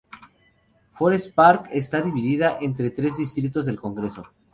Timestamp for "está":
1.71-2.01